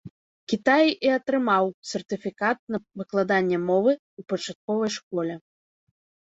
Кітаі 0.51 0.89
і 1.07 1.09
атрымаў 1.17 1.69
сертыфікат 1.89 2.57
на 2.77 2.79
выкладанне 3.03 3.61
мовы 3.69 3.91
ў 3.99 4.21
пачатковай 4.35 4.91
школе. 4.97 5.33